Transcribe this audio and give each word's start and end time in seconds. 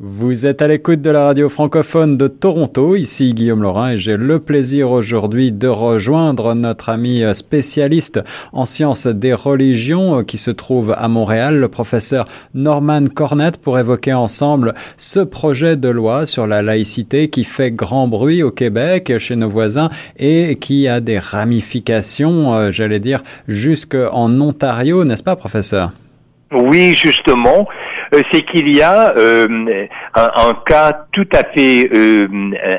Vous 0.00 0.46
êtes 0.46 0.62
à 0.62 0.68
l'écoute 0.68 1.02
de 1.02 1.10
la 1.10 1.24
radio 1.24 1.48
francophone 1.48 2.16
de 2.16 2.28
Toronto, 2.28 2.94
ici 2.94 3.34
Guillaume 3.34 3.64
Laurin 3.64 3.94
et 3.94 3.98
j'ai 3.98 4.16
le 4.16 4.38
plaisir 4.38 4.92
aujourd'hui 4.92 5.50
de 5.50 5.66
rejoindre 5.66 6.54
notre 6.54 6.90
ami 6.90 7.24
spécialiste 7.34 8.20
en 8.52 8.64
sciences 8.64 9.08
des 9.08 9.34
religions 9.34 10.22
qui 10.22 10.38
se 10.38 10.52
trouve 10.52 10.94
à 10.96 11.08
Montréal, 11.08 11.58
le 11.58 11.66
professeur 11.66 12.26
Norman 12.54 13.06
Cornette, 13.12 13.60
pour 13.60 13.76
évoquer 13.76 14.14
ensemble 14.14 14.74
ce 14.96 15.18
projet 15.18 15.74
de 15.74 15.88
loi 15.88 16.26
sur 16.26 16.46
la 16.46 16.62
laïcité 16.62 17.26
qui 17.28 17.42
fait 17.42 17.72
grand 17.72 18.06
bruit 18.06 18.44
au 18.44 18.52
Québec, 18.52 19.18
chez 19.18 19.34
nos 19.34 19.48
voisins, 19.48 19.90
et 20.16 20.58
qui 20.60 20.86
a 20.86 21.00
des 21.00 21.18
ramifications, 21.18 22.54
euh, 22.54 22.70
j'allais 22.70 23.00
dire, 23.00 23.24
jusqu'en 23.48 24.30
Ontario, 24.40 25.04
n'est-ce 25.04 25.24
pas 25.24 25.34
professeur? 25.34 25.90
Oui, 26.52 26.94
justement. 26.94 27.66
Euh, 28.14 28.22
c'est 28.32 28.42
qu'il 28.42 28.74
y 28.74 28.82
a 28.82 29.12
euh, 29.16 29.86
un, 30.14 30.54
cas 30.66 31.06
tout 31.12 31.28
à 31.32 31.44
fait 31.54 31.88
euh, 31.94 32.28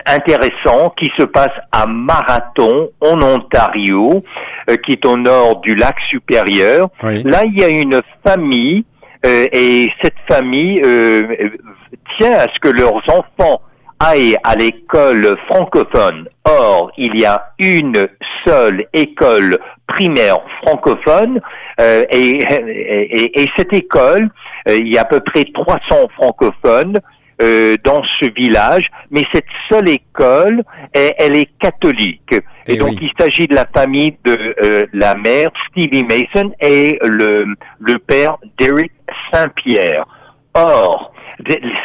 intéressant 0.06 0.90
qui 0.98 1.12
se 1.18 1.24
passe 1.24 1.54
à 1.72 1.86
Marathon, 1.86 2.90
en 3.02 3.22
Ontario, 3.22 4.24
qui 4.84 4.94
est 4.94 5.06
au 5.06 5.18
nord 5.18 5.62
du 5.62 5.76
lac 5.76 5.96
supérieur. 6.10 6.90
Là, 7.02 7.44
il 7.46 7.60
y 7.60 7.64
a 7.64 7.70
une 7.70 8.02
famille 8.26 8.86
et 9.24 9.90
cette 10.02 10.18
famille 10.28 10.82
tient 12.18 12.34
à 12.34 12.46
ce 12.54 12.60
que 12.62 12.70
leurs 12.70 13.02
enfants 13.10 13.62
à 14.00 14.56
l'école 14.56 15.38
francophone. 15.48 16.28
Or, 16.46 16.92
il 16.98 17.20
y 17.20 17.26
a 17.26 17.52
une 17.60 18.08
seule 18.46 18.86
école 18.94 19.60
primaire 19.88 20.38
francophone 20.64 21.42
et, 21.80 22.04
et, 22.12 23.42
et, 23.42 23.50
cette 23.58 23.74
école 23.74 24.30
euh, 24.68 24.78
il 24.78 24.94
y 24.94 24.98
a 24.98 25.02
à 25.02 25.06
peu 25.06 25.20
près 25.20 25.46
300 25.46 25.80
francophones 26.16 27.00
euh, 27.42 27.78
dans 27.84 28.04
ce 28.20 28.32
village, 28.34 28.88
mais 29.12 29.24
cette 29.34 29.46
seule 29.70 29.90
école, 29.90 30.64
elle, 30.94 31.38
est 31.38 31.50
catholique. 31.60 32.34
Et, 32.34 32.74
eh 32.74 32.76
donc 32.76 32.96
il 33.02 33.10
s'agit 33.18 33.48
de 33.48 33.56
la 33.56 33.66
famille 33.66 34.18
de 34.26 34.56
euh, 34.62 34.86
la 34.94 35.16
mère 35.16 35.50
Stevie 35.70 36.04
Mason 36.04 36.52
et 36.60 37.00
le, 37.02 37.46
le 37.80 38.00
père 38.00 38.38
Derek 38.58 38.92
Saint-Pierre. 39.32 40.06
Or, 40.54 41.14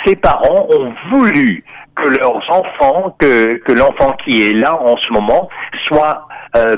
ses 0.05 0.17
parents 0.17 0.67
ont 0.71 0.93
voulu 1.13 1.65
que 1.97 2.09
leurs 2.09 2.43
enfants, 2.51 3.17
que, 3.19 3.55
que 3.59 3.73
l'enfant 3.73 4.17
qui 4.25 4.43
est 4.43 4.53
là 4.53 4.81
en 4.81 4.97
ce 4.97 5.13
moment, 5.13 5.49
soit 5.85 6.27
euh, 6.57 6.77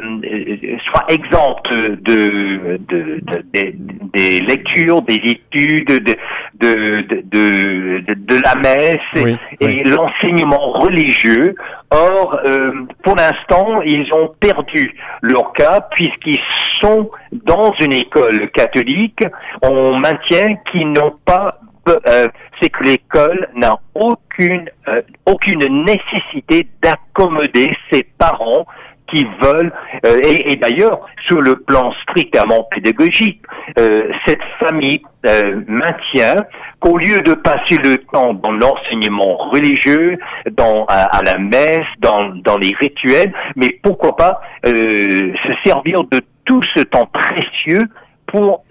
soit 0.86 1.04
exempt 1.08 1.70
de, 1.70 1.98
de, 2.00 2.78
de, 2.88 3.74
des 4.14 4.40
lectures, 4.40 5.02
des 5.02 5.20
études, 5.22 6.16
de, 6.58 7.02
de, 7.02 8.00
de, 8.14 8.42
la 8.42 8.54
messe 8.54 9.36
et, 9.60 9.84
l'enseignement 9.84 10.72
religieux. 10.72 11.54
Or, 11.90 12.40
euh, 12.46 12.86
pour 13.04 13.16
l'instant, 13.16 13.82
ils 13.82 14.10
ont 14.14 14.32
perdu 14.40 14.94
leur 15.20 15.52
cas 15.52 15.82
puisqu'ils 15.94 16.40
sont 16.80 17.10
dans 17.32 17.74
une 17.80 17.92
école 17.92 18.50
catholique. 18.52 19.24
On 19.62 19.98
maintient 19.98 20.56
qu'ils 20.72 20.90
n'ont 20.90 21.16
pas 21.26 21.58
euh, 21.88 22.28
c'est 22.60 22.70
que 22.70 22.84
l'école 22.84 23.48
n'a 23.54 23.76
aucune 23.94 24.68
euh, 24.88 25.02
aucune 25.26 25.84
nécessité 25.84 26.68
d'accommoder 26.82 27.70
ses 27.90 28.02
parents 28.18 28.66
qui 29.12 29.24
veulent, 29.40 29.72
euh, 30.04 30.20
et, 30.24 30.52
et 30.52 30.56
d'ailleurs, 30.56 31.00
sur 31.26 31.40
le 31.40 31.56
plan 31.56 31.92
strictement 32.02 32.64
pédagogique, 32.70 33.40
euh, 33.78 34.10
cette 34.26 34.42
famille 34.58 35.02
euh, 35.26 35.60
maintient 35.68 36.44
qu'au 36.80 36.98
lieu 36.98 37.20
de 37.20 37.34
passer 37.34 37.76
le 37.78 37.98
temps 38.12 38.34
dans 38.34 38.52
l'enseignement 38.52 39.36
religieux, 39.50 40.18
dans 40.52 40.84
à, 40.86 41.20
la 41.24 41.38
messe, 41.38 41.86
dans, 42.00 42.30
dans 42.44 42.58
les 42.58 42.74
rituels, 42.78 43.32
mais 43.54 43.78
pourquoi 43.82 44.16
pas 44.16 44.40
se 44.64 45.52
servir 45.64 46.02
de 46.04 46.20
tout 46.44 46.62
ce 46.74 46.82
temps 46.82 47.06
précieux 47.06 47.82
pour 48.26 48.64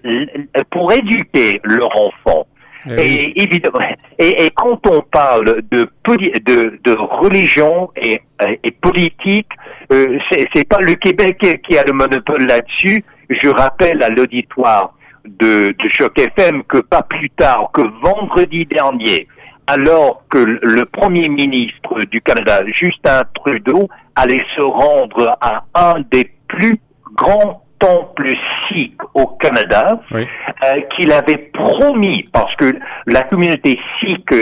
pour 0.70 0.92
éduquer 0.92 1.60
leur 1.64 1.90
enfant. 2.00 2.46
Eh 2.88 3.00
et, 3.00 3.42
évidemment, 3.42 3.80
et, 4.18 4.50
quand 4.54 4.86
on 4.86 5.02
parle 5.02 5.62
de, 5.70 5.88
de, 6.06 6.78
de 6.84 6.96
religion 6.98 7.90
et, 7.96 8.20
et 8.62 8.70
politique, 8.70 9.48
euh, 9.92 10.18
c'est 10.54 10.68
pas 10.68 10.80
le 10.80 10.94
Québec 10.94 11.38
qui 11.66 11.78
a 11.78 11.84
le 11.84 11.92
monopole 11.92 12.46
là-dessus. 12.46 13.04
Je 13.28 13.48
rappelle 13.48 14.02
à 14.02 14.08
l'auditoire 14.08 14.94
de, 15.24 15.74
de 15.78 15.88
Choc 15.90 16.18
FM 16.18 16.62
que 16.64 16.78
pas 16.78 17.02
plus 17.02 17.30
tard 17.30 17.70
que 17.72 17.82
vendredi 18.02 18.64
dernier, 18.66 19.26
alors 19.66 20.22
que 20.30 20.38
le 20.38 20.84
premier 20.84 21.28
ministre 21.28 22.04
du 22.04 22.20
Canada, 22.20 22.62
Justin 22.72 23.22
Trudeau, 23.34 23.88
allait 24.14 24.44
se 24.54 24.62
rendre 24.62 25.36
à 25.40 25.64
un 25.74 26.00
des 26.10 26.30
plus 26.48 26.78
grands 27.14 27.65
temple 27.86 28.34
sikh 28.68 28.98
au 29.14 29.26
Canada 29.26 30.00
euh, 30.12 30.80
qu'il 30.94 31.12
avait 31.12 31.50
promis, 31.52 32.28
parce 32.32 32.54
que 32.56 32.76
la 33.06 33.22
communauté 33.22 33.78
sikh 34.00 34.32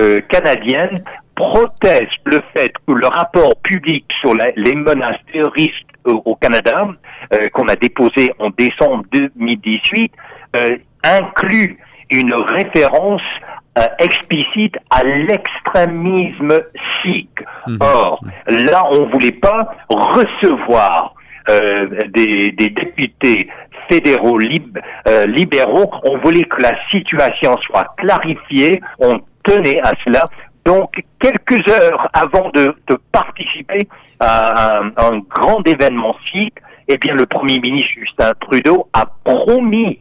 euh, 0.00 0.20
canadienne 0.28 1.04
proteste 1.34 2.18
le 2.24 2.40
fait 2.54 2.72
que 2.86 2.92
le 2.92 3.06
rapport 3.06 3.54
public 3.62 4.04
sur 4.20 4.34
les 4.34 4.74
monastéristes 4.74 5.74
euh, 6.06 6.14
au 6.24 6.34
Canada, 6.34 6.88
qu'on 7.52 7.68
a 7.68 7.76
déposé 7.76 8.32
en 8.38 8.50
décembre 8.50 9.04
2018, 9.12 10.12
inclut 11.04 11.78
une 12.10 12.32
référence 12.32 13.22
explicite 13.98 14.76
à 14.90 15.04
l'extrémisme 15.04 16.60
sikh. 17.02 17.30
Mhm. 17.66 17.78
Or, 17.80 18.20
là, 18.48 18.82
on 18.90 19.06
voulait 19.10 19.38
pas 19.40 19.68
recevoir 19.90 21.14
euh, 21.48 21.86
des, 22.08 22.50
députés 22.52 23.48
fédéraux 23.88 24.38
euh, 24.38 25.26
libéraux, 25.26 25.90
on 26.04 26.18
voulait 26.18 26.44
que 26.44 26.60
la 26.60 26.74
situation 26.90 27.56
soit 27.58 27.86
clarifiée, 27.96 28.80
on 28.98 29.20
tenait 29.42 29.80
à 29.80 29.92
cela. 30.06 30.28
Donc, 30.66 31.02
quelques 31.18 31.66
heures 31.70 32.08
avant 32.12 32.50
de, 32.50 32.74
participer 33.12 33.88
à 34.20 34.80
un, 34.96 35.18
grand 35.30 35.66
événement 35.66 36.14
sikh, 36.30 36.54
eh 36.88 36.98
bien, 36.98 37.14
le 37.14 37.24
Premier 37.24 37.58
ministre 37.60 37.92
Justin 37.98 38.32
Trudeau 38.40 38.88
a 38.92 39.06
promis 39.24 40.00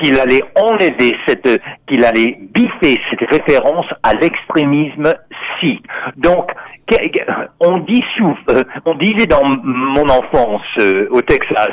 qu'il 0.00 0.18
allait 0.18 0.42
enlever 0.54 1.16
cette, 1.26 1.60
qu'il 1.86 2.04
allait 2.04 2.38
biffer 2.54 3.00
cette 3.10 3.28
référence 3.30 3.86
à 4.02 4.14
l'extrémisme 4.14 5.14
sikh. 5.60 5.84
Donc, 6.16 6.50
on 7.60 7.78
dit 7.78 8.02
euh, 8.50 8.62
on 8.86 8.94
disait 8.94 9.26
dans 9.26 9.44
mon 9.44 10.08
enfance 10.08 10.62
euh, 10.78 11.06
au 11.10 11.20
Texas, 11.22 11.70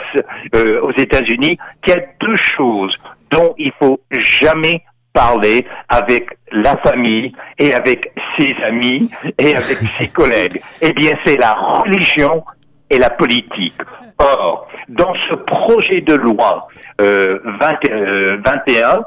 euh, 0.54 0.82
aux 0.82 0.92
États-Unis, 0.92 1.58
qu'il 1.84 1.96
y 1.96 1.98
a 1.98 2.02
deux 2.20 2.36
choses 2.36 2.96
dont 3.32 3.54
il 3.58 3.72
faut 3.80 4.00
jamais 4.12 4.84
parler 5.14 5.66
avec 5.90 6.38
la 6.52 6.76
famille 6.78 7.32
et 7.58 7.74
avec 7.74 8.12
ses 8.38 8.54
amis 8.68 9.10
et 9.38 9.56
avec 9.56 9.78
ses 9.98 10.08
collègues. 10.14 10.62
Eh 10.82 10.92
bien, 10.92 11.14
c'est 11.26 11.40
la 11.40 11.54
religion 11.54 12.44
et 12.90 12.98
la 12.98 13.10
politique. 13.10 13.74
Or, 14.18 14.68
dans 14.88 15.14
ce 15.30 15.36
projet 15.36 16.02
de 16.02 16.16
loi 16.16 16.68
euh, 17.02 17.40
21 17.60 19.04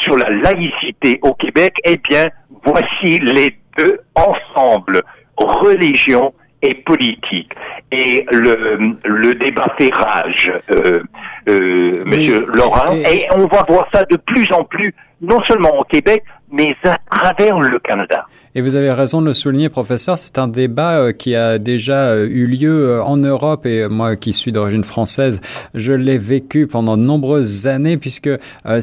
sur 0.00 0.16
la 0.16 0.30
laïcité 0.30 1.18
au 1.22 1.34
Québec, 1.34 1.74
eh 1.84 1.96
bien, 1.96 2.28
voici 2.64 3.18
les 3.20 3.56
deux 3.78 3.98
ensemble, 4.14 5.02
religion 5.36 6.34
et 6.62 6.74
politique. 6.74 7.52
Et 7.90 8.26
le, 8.30 8.94
le 9.04 9.34
débat 9.34 9.74
fait 9.78 9.92
rage, 9.94 10.52
euh, 10.70 11.02
euh, 11.48 12.04
Monsieur 12.04 12.44
Laurent, 12.52 12.92
et 12.92 13.26
on 13.34 13.46
va 13.46 13.64
voir 13.68 13.88
ça 13.92 14.04
de 14.04 14.16
plus 14.16 14.50
en 14.52 14.64
plus, 14.64 14.94
non 15.20 15.42
seulement 15.44 15.78
au 15.78 15.84
Québec, 15.84 16.22
mais 16.50 16.74
à 16.84 16.98
travers 17.10 17.60
le 17.60 17.78
Canada. 17.78 18.26
Et 18.56 18.62
vous 18.62 18.74
avez 18.74 18.90
raison 18.90 19.20
de 19.20 19.26
le 19.26 19.34
souligner, 19.34 19.68
professeur, 19.68 20.18
c'est 20.18 20.36
un 20.36 20.48
débat 20.48 20.98
euh, 20.98 21.12
qui 21.12 21.36
a 21.36 21.58
déjà 21.58 22.08
euh, 22.08 22.26
eu 22.28 22.46
lieu 22.46 22.88
euh, 22.88 23.02
en 23.04 23.16
Europe 23.16 23.64
et 23.64 23.86
moi 23.88 24.16
qui 24.16 24.32
suis 24.32 24.50
d'origine 24.50 24.82
française, 24.82 25.40
je 25.74 25.92
l'ai 25.92 26.18
vécu 26.18 26.66
pendant 26.66 26.96
de 26.96 27.02
nombreuses 27.02 27.68
années 27.68 27.96
puisque 27.96 28.30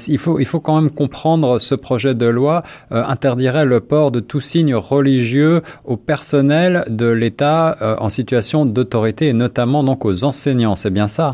il 0.07 0.17
faut 0.17 0.39
il 0.39 0.45
faut 0.45 0.61
quand 0.61 0.81
même 0.81 0.91
comprendre 0.91 1.59
ce 1.59 1.75
projet 1.75 2.15
de 2.15 2.25
loi 2.25 2.63
interdirait 2.91 3.65
le 3.65 3.79
port 3.79 4.11
de 4.11 4.19
tout 4.19 4.41
signe 4.41 4.75
religieux 4.75 5.61
au 5.85 5.97
personnel 5.97 6.85
de 6.87 7.07
l'État 7.07 7.97
en 7.99 8.09
situation 8.09 8.65
d'autorité 8.65 9.27
et 9.27 9.33
notamment 9.33 9.83
donc 9.83 10.05
aux 10.05 10.23
enseignants, 10.23 10.75
c'est 10.75 10.91
bien 10.91 11.07
ça? 11.07 11.31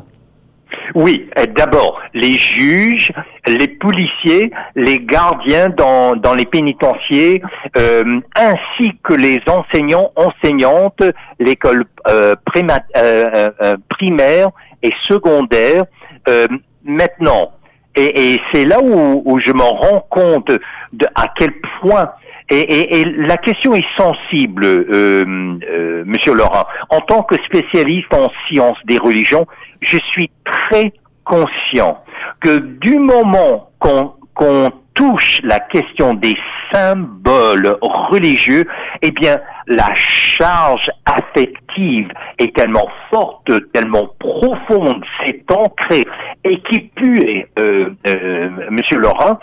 Oui, 0.95 1.29
d'abord, 1.55 2.01
les 2.13 2.33
juges, 2.33 3.11
les 3.47 3.67
policiers, 3.67 4.51
les 4.75 4.99
gardiens 4.99 5.69
dans, 5.69 6.15
dans 6.15 6.33
les 6.33 6.45
pénitenciers, 6.45 7.41
euh, 7.77 8.19
ainsi 8.35 8.91
que 9.03 9.13
les 9.13 9.41
enseignants, 9.47 10.11
enseignantes, 10.15 11.03
l'école 11.39 11.85
euh, 12.07 12.35
euh, 12.57 13.49
euh, 13.61 13.77
primaire 13.89 14.49
et 14.81 14.91
secondaire. 15.03 15.85
maintenant, 16.83 17.51
et, 17.95 18.33
et 18.33 18.41
c'est 18.51 18.65
là 18.65 18.79
où, 18.81 19.21
où, 19.25 19.39
je 19.39 19.51
me 19.51 19.63
rends 19.63 20.05
compte 20.09 20.51
de 20.93 21.07
à 21.15 21.27
quel 21.37 21.53
point 21.81 22.11
Et, 22.49 23.05
la 23.05 23.37
question 23.37 23.73
est 23.73 23.85
sensible, 23.97 24.65
euh, 24.65 25.57
euh, 25.69 26.03
Monsieur 26.05 26.33
Laurent. 26.33 26.65
En 26.89 26.99
tant 26.99 27.23
que 27.23 27.35
spécialiste 27.45 28.13
en 28.13 28.29
sciences 28.47 28.77
des 28.85 28.97
religions, 28.97 29.47
je 29.81 29.97
suis 30.11 30.29
très 30.43 30.91
conscient 31.23 32.03
que 32.41 32.57
du 32.57 32.99
moment 32.99 33.71
qu'on 33.79 34.71
touche 34.93 35.39
la 35.43 35.59
question 35.59 36.13
des 36.13 36.35
symboles 36.71 37.77
religieux, 37.81 38.65
eh 39.01 39.11
bien, 39.11 39.39
la 39.67 39.93
charge 39.95 40.89
affective 41.05 42.09
est 42.39 42.55
tellement 42.55 42.87
forte, 43.09 43.51
tellement 43.71 44.09
profonde, 44.19 45.03
c'est 45.25 45.43
ancré 45.51 46.05
et 46.43 46.59
qui 46.69 46.79
pue, 46.95 47.45
euh, 47.59 47.89
euh, 48.07 48.49
Monsieur 48.69 48.97
Laurent, 48.97 49.39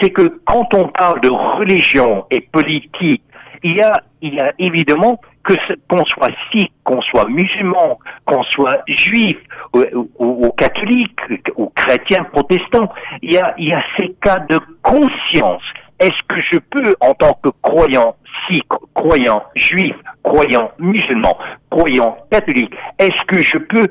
c'est 0.00 0.10
que 0.10 0.40
quand 0.44 0.72
on 0.74 0.88
parle 0.88 1.20
de 1.20 1.30
religion 1.30 2.24
et 2.30 2.40
politique, 2.40 3.22
il 3.62 3.76
y 3.76 3.82
a, 3.82 4.02
il 4.22 4.34
y 4.34 4.40
a 4.40 4.52
évidemment 4.58 5.20
que 5.44 5.54
qu'on 5.88 6.04
soit 6.04 6.30
sikh, 6.52 6.72
qu'on 6.84 7.00
soit 7.02 7.28
musulman, 7.28 7.98
qu'on 8.24 8.42
soit 8.44 8.82
juif 8.86 9.36
ou, 9.72 9.84
ou, 10.18 10.50
catholique 10.52 11.18
ou 11.56 11.70
chrétien 11.74 12.24
protestant, 12.24 12.92
il 13.22 13.32
y 13.32 13.38
a, 13.38 13.82
ces 13.98 14.14
cas 14.22 14.40
de 14.48 14.58
conscience. 14.82 15.62
Est-ce 15.98 16.22
que 16.28 16.40
je 16.52 16.58
peux, 16.58 16.94
en 17.00 17.14
tant 17.14 17.36
que 17.42 17.48
croyant 17.62 18.14
sikh, 18.48 18.68
croyant 18.94 19.42
juif, 19.56 19.96
croyant 20.22 20.70
musulman, 20.78 21.36
croyant 21.70 22.16
catholique, 22.30 22.72
est-ce 22.98 23.24
que 23.26 23.42
je 23.42 23.58
peux 23.58 23.88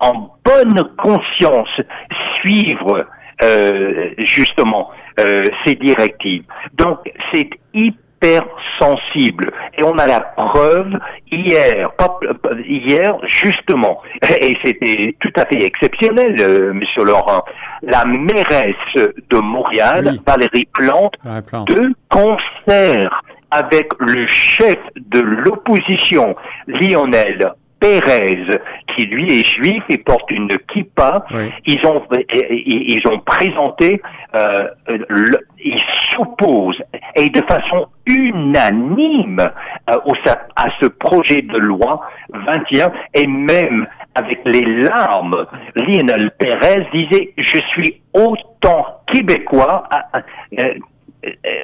en 0.00 0.30
bonne 0.44 0.84
conscience 0.96 1.80
suivre 2.36 3.04
euh, 3.42 4.10
justement 4.18 4.90
euh, 5.20 5.44
ces 5.64 5.74
directives. 5.74 6.44
Donc 6.74 6.98
c'est 7.32 7.50
hyper 7.72 8.42
sensible. 8.80 9.52
Et 9.78 9.84
on 9.84 9.96
a 9.98 10.06
la 10.06 10.20
preuve 10.20 10.92
hier, 11.30 11.90
hier 12.66 13.16
justement, 13.26 14.02
et 14.40 14.56
c'était 14.64 15.14
tout 15.20 15.32
à 15.36 15.46
fait 15.46 15.62
exceptionnel, 15.62 16.36
euh, 16.40 16.72
Monsieur 16.72 17.04
Laurent, 17.04 17.44
la 17.82 18.04
mairesse 18.04 18.74
de 18.96 19.38
Montréal, 19.38 20.16
Valérie 20.26 20.68
Plante, 20.72 21.14
de 21.24 21.92
concert 22.10 23.22
avec 23.50 23.88
le 23.98 24.26
chef 24.26 24.78
de 24.96 25.20
l'opposition, 25.20 26.34
Lionel 26.66 27.54
Pérez, 27.80 28.46
qui 28.94 29.06
lui 29.06 29.40
est 29.40 29.44
juif 29.44 29.82
et 29.88 29.98
porte 29.98 30.30
une 30.30 30.48
kippa, 30.72 31.24
ils 31.66 31.86
ont 31.86 32.02
ils 32.30 33.02
ont 33.08 33.20
présenté, 33.20 34.00
euh, 34.34 34.68
ils 35.58 35.82
s'opposent 36.12 36.82
et 37.14 37.30
de 37.30 37.42
façon 37.42 37.86
unanime 38.06 39.40
euh, 39.90 39.94
au, 40.04 40.12
à 40.56 40.66
ce 40.80 40.86
projet 40.86 41.42
de 41.42 41.58
loi 41.58 42.00
21 42.32 42.92
et 43.14 43.26
même 43.26 43.86
avec 44.14 44.40
les 44.44 44.82
larmes, 44.82 45.46
Lionel 45.76 46.30
Pérez 46.38 46.86
disait 46.92 47.32
je 47.36 47.58
suis 47.72 48.00
autant 48.12 49.02
québécois. 49.12 49.84
Euh, 50.58 50.74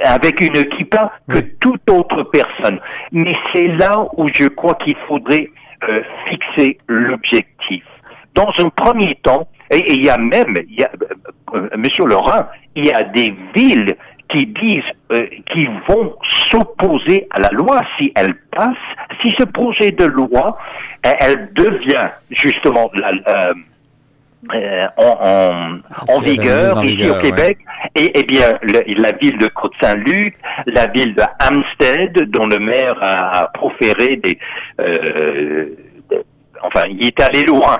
avec 0.03 0.41
une 0.41 0.65
kippa 0.65 1.13
que 1.31 1.39
toute 1.61 1.89
autre 1.89 2.25
personne. 2.25 2.81
Mais 3.13 3.33
c'est 3.53 3.69
là 3.69 4.05
où 4.17 4.29
je 4.35 4.49
crois 4.49 4.75
qu'il 4.75 4.97
faudrait 5.07 5.49
euh, 5.89 6.03
fixer 6.29 6.79
l'objectif. 6.89 7.85
Dans 8.35 8.51
un 8.59 8.69
premier 8.71 9.15
temps, 9.23 9.49
il 9.71 10.05
y 10.05 10.09
a 10.09 10.19
même, 10.19 10.57
il 10.69 10.81
y 10.81 10.85
a, 10.85 10.91
euh, 11.55 11.69
Monsieur 11.77 12.05
Laurent, 12.05 12.47
il 12.75 12.87
y 12.87 12.93
a 12.93 13.03
des 13.05 13.35
villes 13.55 13.95
qui 14.29 14.47
disent, 14.47 14.83
euh, 15.13 15.27
qui 15.53 15.69
vont 15.89 16.17
s'opposer 16.51 17.27
à 17.31 17.41
la 17.41 17.51
loi 17.51 17.83
si 17.99 18.13
elle 18.17 18.35
passe, 18.51 18.77
si 19.23 19.31
ce 19.39 19.45
projet 19.45 19.93
de 19.93 20.07
loi, 20.07 20.59
elle 21.03 21.53
devient 21.55 22.09
justement 22.31 22.91
la, 22.95 23.13
en, 24.96 25.79
en, 26.08 26.20
vigueur 26.20 26.85
ici 26.85 27.08
au 27.08 27.20
Québec. 27.20 27.58
Et, 27.96 28.11
eh 28.14 28.25
bien, 28.25 28.58
la 28.62 29.12
ville 29.12 29.38
de 29.38 29.46
Côte-Saint-Luc, 29.46 30.37
la 30.67 30.87
ville 30.87 31.14
de 31.14 31.23
Hampstead, 31.41 32.31
dont 32.31 32.46
le 32.46 32.58
maire 32.58 32.96
a, 33.00 33.50
proféré 33.55 34.17
des, 34.17 34.38
euh, 34.81 35.67
enfin, 36.64 36.85
il 36.88 37.06
est 37.06 37.20
allé 37.20 37.44
loin. 37.44 37.79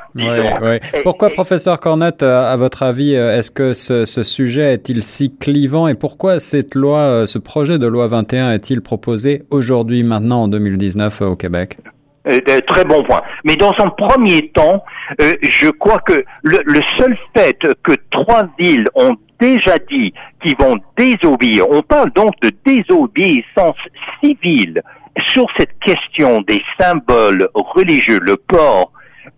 pourquoi, 1.03 1.31
professeur 1.31 1.81
Cornette, 1.81 2.23
à 2.23 2.57
votre 2.57 2.83
avis, 2.83 3.17
euh, 3.17 3.37
est-ce 3.37 3.51
que 3.51 3.73
ce, 3.73 4.05
ce 4.05 4.23
sujet 4.23 4.75
est-il 4.75 5.03
si 5.03 5.37
clivant 5.37 5.89
et 5.89 5.95
pourquoi 5.95 6.41
cette 6.41 6.75
loi, 6.75 7.01
euh, 7.01 7.27
ce 7.27 7.39
projet 7.39 7.79
de 7.79 7.87
loi 7.87 8.07
21 8.07 8.53
est-il 8.53 8.83
proposé 8.83 9.43
aujourd'hui, 9.51 10.03
maintenant, 10.03 10.45
en 10.45 10.49
2019, 10.49 11.23
au 11.23 11.37
Québec? 11.37 11.79
Euh, 12.27 12.61
très 12.67 12.85
bon 12.87 13.03
point. 13.03 13.23
Mais 13.45 13.55
dans 13.57 13.75
un 13.79 13.91
premier 13.91 14.49
temps, 14.49 14.83
euh, 15.21 15.33
je 15.43 15.69
crois 15.69 15.99
que 15.99 16.25
le, 16.43 16.59
le, 16.65 16.81
seul 16.97 17.19
fait 17.37 17.67
que 17.83 17.93
trois 18.11 18.45
villes 18.59 18.89
ont 18.95 19.15
déjà 19.39 19.79
dit 19.79 20.15
qu'ils 20.43 20.57
vont 20.57 20.79
désobéir, 20.97 21.69
on 21.71 21.83
parle 21.83 22.11
donc 22.13 22.33
de 22.41 22.51
désobéissance 22.65 23.77
civile 24.23 24.81
sur 25.27 25.45
cette 25.59 25.79
question 25.81 26.41
des 26.41 26.63
symboles 26.81 27.49
religieux, 27.55 28.21
le 28.23 28.37
port 28.37 28.91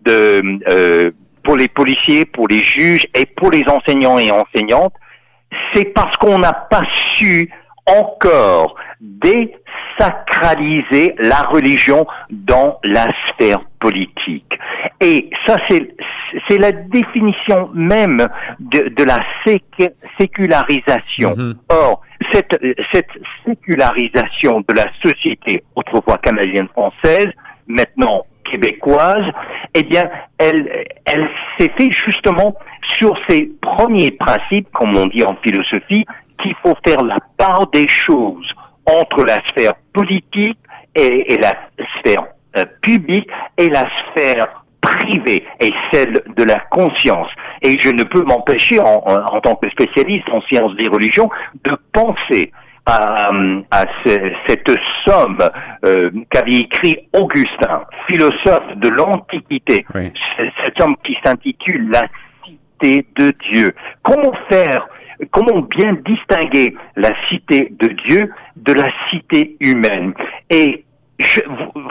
de 0.05 0.41
euh, 0.69 1.11
pour 1.43 1.57
les 1.57 1.67
policiers, 1.67 2.23
pour 2.23 2.47
les 2.47 2.59
juges 2.59 3.05
et 3.13 3.25
pour 3.25 3.51
les 3.51 3.63
enseignants 3.67 4.17
et 4.17 4.31
enseignantes, 4.31 4.93
c'est 5.73 5.93
parce 5.93 6.15
qu'on 6.17 6.39
n'a 6.39 6.53
pas 6.53 6.83
su 7.17 7.49
encore 7.85 8.75
désacraliser 9.97 11.15
la 11.19 11.43
religion 11.43 12.05
dans 12.29 12.79
la 12.83 13.07
sphère 13.27 13.59
politique. 13.79 14.51
Et 15.01 15.29
ça, 15.45 15.57
c'est, 15.69 15.95
c'est 16.47 16.57
la 16.57 16.71
définition 16.71 17.69
même 17.73 18.27
de, 18.59 18.89
de 18.89 19.03
la 19.03 19.19
sécularisation. 20.19 21.31
Mm-hmm. 21.31 21.55
Or, 21.69 22.01
cette, 22.31 22.59
cette 22.93 23.09
sécularisation 23.45 24.61
de 24.67 24.73
la 24.75 24.85
société, 25.03 25.63
autrefois 25.75 26.17
canadienne-française, 26.17 27.27
maintenant 27.67 28.25
québécoise, 28.49 29.25
eh 29.73 29.83
bien, 29.83 30.09
elle, 30.37 30.85
elle 31.05 31.29
s'est 31.59 31.71
fait 31.77 31.89
justement 31.91 32.55
sur 32.81 33.13
ces 33.27 33.51
premiers 33.61 34.11
principes, 34.11 34.69
comme 34.71 34.95
on 34.95 35.07
dit 35.07 35.23
en 35.23 35.35
philosophie, 35.43 36.05
qu'il 36.41 36.55
faut 36.63 36.75
faire 36.85 37.03
la 37.03 37.17
part 37.37 37.67
des 37.67 37.87
choses 37.87 38.47
entre 38.87 39.23
la 39.25 39.39
sphère 39.49 39.73
politique 39.93 40.57
et, 40.95 41.37
la 41.39 41.53
sphère 41.99 42.25
euh, 42.57 42.65
publique 42.81 43.29
et 43.57 43.69
la 43.69 43.85
sphère 44.09 44.63
privée 44.81 45.45
et 45.59 45.71
celle 45.91 46.23
de 46.35 46.43
la 46.43 46.59
conscience. 46.71 47.29
Et 47.61 47.77
je 47.77 47.89
ne 47.89 48.03
peux 48.03 48.23
m'empêcher, 48.23 48.79
en, 48.79 49.03
en, 49.05 49.41
tant 49.41 49.55
que 49.55 49.69
spécialiste 49.69 50.27
en 50.31 50.41
sciences 50.41 50.75
des 50.75 50.87
religions, 50.87 51.29
de 51.63 51.77
penser 51.91 52.51
à, 52.85 53.29
à 53.71 53.85
cette 54.47 54.71
somme 55.05 55.39
euh, 55.85 56.09
qu'avait 56.31 56.59
écrit 56.59 56.97
Augustin, 57.13 57.83
philosophe 58.07 58.75
de 58.77 58.87
l'Antiquité, 58.87 59.85
cette 59.93 60.77
somme 60.79 60.95
qui 61.03 61.17
s'intitule 61.23 61.89
La 61.91 62.07
cité 62.45 63.05
de 63.17 63.33
Dieu. 63.51 63.75
Comment 64.03 64.33
faire 64.49 64.87
comment 65.31 65.61
bien 65.61 65.93
distinguer 66.05 66.75
la 66.95 67.09
cité 67.27 67.73
de 67.79 67.87
Dieu 68.07 68.31
de 68.67 68.73
la 68.73 68.89
cité 69.09 69.55
humaine 69.59 70.13
Et 70.49 70.83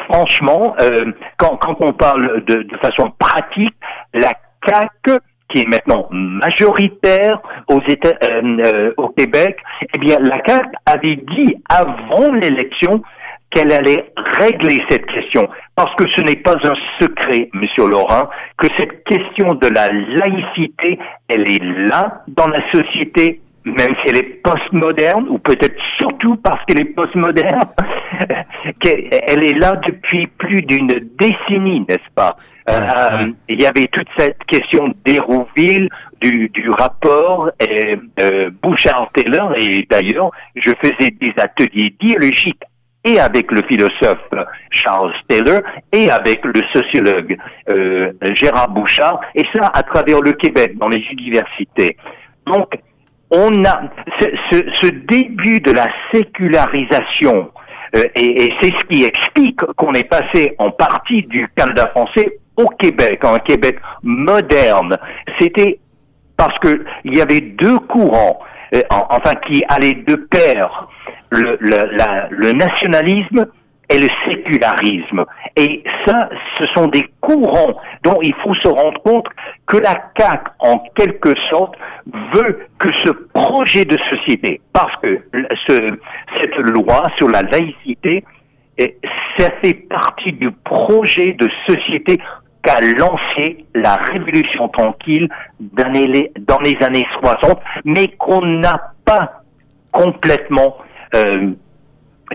franchement, 0.09 0.75
euh, 0.81 1.13
quand, 1.39 1.59
on 1.81 1.93
parle 1.93 2.45
de, 2.45 2.63
de, 2.63 2.77
façon 2.77 3.13
pratique, 3.19 3.75
la 4.15 4.33
CAQ 4.65 5.19
qui 5.49 5.61
est 5.61 5.69
maintenant 5.69 6.09
majoritaire 6.11 7.41
aux 7.69 7.81
États, 7.89 8.15
euh, 8.25 8.59
euh, 8.65 8.93
au 8.97 9.09
Québec, 9.11 9.59
eh 9.95 9.99
bien, 9.99 10.19
la 10.21 10.43
CAQ 10.45 10.69
avait 10.87 11.17
dit 11.17 11.57
avant 11.69 12.33
l'élection 12.33 13.03
qu'elle 13.51 13.73
allait 13.73 14.13
régler 14.39 14.83
cette 14.91 15.07
question. 15.07 15.49
Parce 15.77 15.95
que 15.97 16.11
ce 16.11 16.21
n'est 16.21 16.37
pas 16.37 16.57
un 16.65 16.75
secret, 17.01 17.49
Monsieur 17.53 17.89
Laurent, 17.89 18.29
que 18.59 18.67
cette 18.77 19.05
question 19.05 19.55
de 19.55 19.69
la 19.69 19.89
laïcité, 19.89 20.99
elle 21.29 21.49
est 21.49 21.63
là 21.89 22.23
dans 22.29 22.49
la 22.49 22.61
société, 22.73 23.41
même 23.67 23.95
si 23.97 24.11
elle 24.11 24.19
est 24.19 24.43
postmoderne, 24.43 25.27
ou 25.29 25.39
peut-être 25.39 25.77
surtout 25.99 26.37
parce 26.37 26.65
qu'elle 26.65 26.81
est 26.81 26.95
postmoderne, 26.95 27.65
qu'elle 28.81 29.45
est 29.45 29.59
là 29.59 29.77
depuis 29.85 30.29
plus 30.29 30.63
d'une 30.63 31.11
décennie, 31.19 31.81
n'est-ce 31.89 32.11
pas? 32.15 32.37
Euh, 32.71 33.33
Il 33.49 33.61
y 33.61 33.67
avait 33.67 33.89
toute 33.89 34.09
cette 34.17 34.43
question 34.45 34.95
d'Hérouville, 35.05 35.89
du, 36.21 36.49
du 36.51 36.71
rapport 36.71 37.51
euh, 37.61 38.51
Bouchard-Taylor, 38.63 39.55
et 39.59 39.87
d'ailleurs, 39.91 40.31
je 40.55 40.71
faisais 40.81 41.11
des 41.11 41.33
ateliers 41.37 41.95
dialogiques 42.01 42.63
et 43.05 43.21
avec 43.21 43.51
le 43.53 43.63
philosophe 43.63 44.31
Charles 44.71 45.13
Taylor 45.29 45.61
et 45.93 46.11
avec 46.11 46.45
le 46.45 46.61
sociologue 46.73 47.37
euh, 47.71 48.13
Gérard 48.35 48.71
Bouchard, 48.71 49.21
et 49.35 49.45
ça 49.55 49.69
à 49.75 49.83
travers 49.83 50.21
le 50.21 50.33
Québec, 50.33 50.77
dans 50.79 50.89
les 50.89 51.05
universités. 51.13 51.97
Donc, 52.47 52.69
on 53.31 53.65
a 53.65 53.83
ce, 54.51 54.87
début 55.09 55.61
de 55.61 55.73
la 55.73 55.89
sécularisation, 56.13 57.51
euh, 57.97 58.03
et, 58.15 58.53
c'est 58.61 58.71
ce 58.71 58.87
qui 58.87 59.05
explique 59.05 59.61
qu'on 59.77 59.95
est 59.95 60.09
passé 60.09 60.55
en 60.59 60.71
partie 60.71 61.23
du 61.25 61.49
Canada 61.57 61.89
français 61.89 62.39
au 62.57 62.67
Québec, 62.67 63.21
un 63.25 63.39
Québec 63.39 63.79
moderne. 64.03 64.97
C'était 65.41 65.79
parce 66.37 66.59
que 66.61 66.85
il 67.05 67.17
y 67.17 67.21
avait 67.21 67.41
deux 67.41 67.79
courants, 67.81 68.39
euh, 68.75 68.83
enfin 68.91 69.35
qui 69.47 69.63
allaient 69.69 70.05
de 70.07 70.15
pair, 70.15 70.89
le, 71.31 71.59
le 71.61 72.53
nationalisme 72.53 73.47
et 73.89 73.99
le 73.99 74.09
sécularisme. 74.27 75.25
Et 75.57 75.83
ça, 76.07 76.29
ce 76.59 76.65
sont 76.75 76.89
des 76.89 77.07
courants 77.21 77.81
dont 78.03 78.19
il 78.23 78.35
faut 78.43 78.55
se 78.55 78.69
rendre 78.69 79.01
compte 79.03 79.27
que 79.67 79.77
la 79.77 79.95
CAC, 80.15 80.43
en 80.61 80.79
quelque 80.97 81.35
sorte, 81.51 81.75
veut 82.35 82.67
que 82.79 82.89
ce 83.05 83.11
projet 83.11 83.85
de 83.85 83.97
société, 84.11 84.61
parce 84.73 84.95
que 85.03 85.23
ce, 85.67 85.99
cette 86.41 86.57
loi 86.57 87.05
sur 87.17 87.29
la 87.29 87.43
laïcité, 87.43 88.25
ça 89.39 89.49
fait 89.63 89.75
partie 89.89 90.33
du 90.33 90.51
projet 90.51 91.33
de 91.35 91.49
société 91.67 92.19
qu'a 92.63 92.81
lancé 92.81 93.65
la 93.75 93.95
Révolution 93.95 94.69
tranquille 94.69 95.29
dans 95.61 95.93
les, 95.93 96.33
dans 96.41 96.59
les 96.59 96.77
années 96.83 97.07
60, 97.21 97.61
mais 97.85 98.09
qu'on 98.19 98.45
n'a 98.45 98.93
pas 99.05 99.43
complètement 99.93 100.77
euh, 101.15 101.53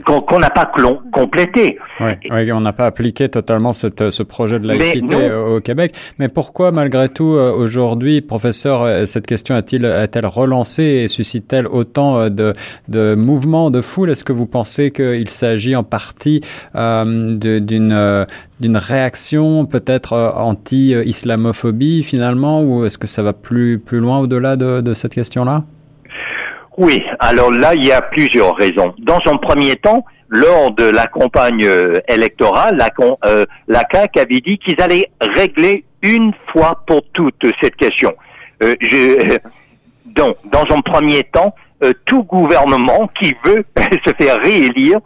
qu'on 0.06 0.40
n'a 0.40 0.50
pas 0.50 0.72
complété. 1.12 1.78
Oui, 2.00 2.52
on 2.52 2.62
n'a 2.62 2.74
pas 2.74 2.86
appliqué 2.86 3.30
totalement 3.30 3.74
cette, 3.74 4.10
ce 4.10 4.24
projet 4.24 4.60
de 4.60 4.68
laïcité 4.68 5.32
au 5.32 5.60
Québec. 5.60 5.94
Mais 6.18 6.30
pourquoi, 6.30 6.72
malgré 6.72 7.10
tout, 7.10 7.34
euh, 7.34 7.52
aujourd'hui, 7.52 8.22
professeur, 8.22 8.84
euh, 8.84 9.06
cette 9.06 9.28
question 9.28 9.56
a-t-il 9.56 9.86
a-t-elle 9.86 10.26
relancé 10.26 10.84
et 10.84 11.08
suscite-t-elle 11.08 11.68
autant 11.68 12.20
euh, 12.20 12.30
de, 12.30 12.54
de 12.88 13.16
mouvements 13.16 13.70
de 13.70 13.82
foule? 13.82 14.10
Est-ce 14.10 14.24
que 14.24 14.34
vous 14.34 14.46
pensez 14.46 14.92
qu'il 14.92 15.30
s'agit 15.30 15.76
en 15.76 15.84
partie 15.84 16.42
euh, 16.76 17.38
d'une 17.38 18.26
d'une 18.60 18.78
réaction 18.78 19.66
peut-être 19.66 20.14
anti-islamophobie 20.36 22.04
finalement, 22.04 22.62
ou 22.62 22.86
est-ce 22.86 23.00
que 23.00 23.08
ça 23.08 23.24
va 23.24 23.34
plus 23.34 23.80
plus 23.80 24.00
loin 24.00 24.20
au-delà 24.20 24.56
de, 24.56 24.82
de 24.82 24.94
cette 24.94 25.16
question-là? 25.16 25.64
Oui, 26.82 27.04
alors 27.20 27.52
là, 27.52 27.76
il 27.76 27.86
y 27.86 27.92
a 27.92 28.02
plusieurs 28.02 28.56
raisons. 28.56 28.96
Dans 28.98 29.20
un 29.28 29.38
premier 29.38 29.76
temps, 29.76 30.04
lors 30.30 30.72
de 30.72 30.86
la 30.86 31.06
campagne 31.06 31.64
euh, 31.64 32.00
électorale, 32.08 32.76
la, 32.76 32.90
euh, 33.26 33.46
la 33.68 33.84
CAQ 33.94 34.20
avait 34.20 34.40
dit 34.40 34.58
qu'ils 34.58 34.82
allaient 34.82 35.12
régler 35.22 35.86
une 36.02 36.34
fois 36.52 36.82
pour 36.88 37.04
toutes 37.14 37.46
cette 37.62 37.76
question. 37.76 38.12
Euh, 38.64 38.74
je, 38.82 39.38
donc, 40.06 40.38
dans 40.46 40.66
un 40.76 40.82
premier 40.82 41.24
temps, 41.24 41.54
tout 42.06 42.24
gouvernement 42.24 43.10
qui 43.20 43.36
veut 43.46 43.64
se 44.06 44.14
faire 44.20 44.40
réélire, 44.42 45.00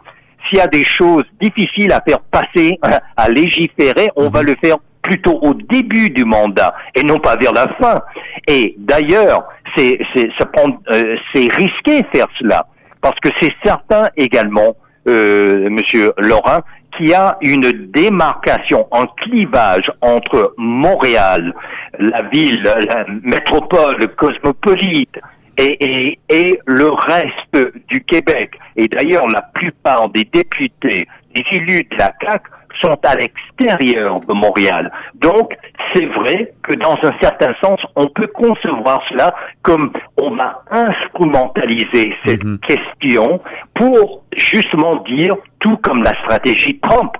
s'il 0.48 0.56
y 0.56 0.62
a 0.62 0.68
des 0.68 0.84
choses 0.84 1.24
difficiles 1.42 1.92
à 1.92 2.00
faire 2.00 2.20
passer, 2.20 2.78
à 3.18 3.28
légiférer, 3.28 4.08
on 4.16 4.30
va 4.30 4.40
mhm. 4.40 4.46
le 4.46 4.54
faire 4.62 4.78
plutôt 5.02 5.38
au 5.42 5.54
début 5.54 6.10
du 6.10 6.24
mandat 6.24 6.74
et 6.94 7.02
non 7.02 7.18
pas 7.18 7.36
vers 7.36 7.52
la 7.52 7.68
fin. 7.80 8.00
Et 8.48 8.74
d'ailleurs, 8.78 9.44
c'est 9.76 9.98
euh, 10.90 11.16
c'est 11.32 11.52
risqué 11.54 12.04
faire 12.12 12.28
cela 12.38 12.66
parce 13.00 13.18
que 13.20 13.28
c'est 13.40 13.54
certain 13.64 14.08
également, 14.16 14.76
euh, 15.08 15.68
Monsieur 15.70 16.12
Laurent, 16.18 16.60
qu'il 16.96 17.08
y 17.08 17.14
a 17.14 17.36
une 17.40 17.90
démarcation, 17.92 18.88
un 18.90 19.06
clivage 19.18 19.90
entre 20.00 20.54
Montréal, 20.56 21.54
la 21.98 22.22
ville, 22.22 22.62
la 22.62 23.04
métropole 23.22 24.08
cosmopolite, 24.16 25.18
et, 25.58 25.76
et, 25.84 26.18
et, 26.28 26.58
le 26.66 26.90
reste 26.90 27.72
du 27.88 28.02
Québec. 28.04 28.58
Et 28.76 28.88
d'ailleurs, 28.88 29.26
la 29.28 29.42
plupart 29.54 30.08
des 30.10 30.24
députés, 30.24 31.06
des 31.34 31.44
élus 31.52 31.84
de 31.84 31.96
la 31.96 32.12
CAQ 32.20 32.50
sont 32.80 32.98
à 33.04 33.14
l'extérieur 33.14 34.20
de 34.20 34.32
Montréal. 34.32 34.90
Donc, 35.14 35.56
c'est 35.94 36.06
vrai 36.06 36.52
que 36.62 36.74
dans 36.74 36.96
un 37.02 37.12
certain 37.20 37.54
sens, 37.62 37.80
on 37.94 38.06
peut 38.08 38.26
concevoir 38.28 39.02
cela 39.08 39.34
comme 39.62 39.92
on 40.16 40.30
va 40.36 40.62
instrumentaliser 40.70 42.14
cette 42.24 42.44
mhm. 42.44 42.58
question 42.60 43.40
pour 43.74 44.22
justement 44.36 44.96
dire, 45.04 45.36
tout 45.60 45.76
comme 45.78 46.02
la 46.02 46.14
stratégie 46.22 46.78
Trump, 46.80 47.12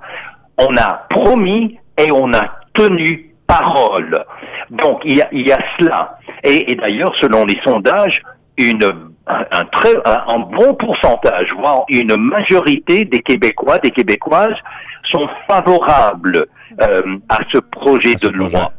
on 0.59 0.77
a 0.77 1.07
promis 1.11 1.79
et 1.99 2.11
on 2.13 2.33
a 2.33 2.45
tenu 2.75 3.31
parole. 3.47 4.25
Donc, 4.71 5.01
il 5.05 5.19
y 5.19 5.23
a, 5.23 5.29
il 5.33 5.47
y 5.47 5.53
a 5.53 5.59
cela. 5.79 6.19
Et, 6.43 6.73
et 6.73 6.75
d'ailleurs, 6.75 7.15
selon 7.17 7.45
les 7.45 7.59
sondages, 7.65 8.21
une 8.59 9.11
un, 9.27 9.65
très 9.73 9.95
un, 10.05 10.39
bon 10.39 10.75
pourcentage, 10.75 11.49
voire 11.59 11.85
une 11.89 12.17
majorité 12.17 13.05
des 13.05 13.21
Québécois, 13.21 13.79
des 13.79 13.91
Québécoises 13.91 14.55
sont 15.03 15.29
favorables 15.49 16.47
euh, 16.81 17.03
à 17.29 17.39
ce 17.53 17.59
projet 17.59 18.15
de 18.15 18.29
loi. 18.29 18.73